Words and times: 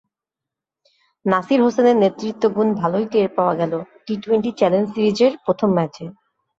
নাসির 1.25 1.59
হোসেনের 1.61 1.97
নেতৃত্বগুণ 1.97 2.67
ভালোই 2.81 3.05
টের 3.11 3.27
পাওয়া 3.37 3.53
গেল 3.55 3.73
টি-টোয়েন্টি 4.05 4.51
চ্যালেঞ্জ 4.59 4.87
সিরিজের 4.93 5.33
প্রথম 5.45 5.69
ম্যাচে। 5.77 6.05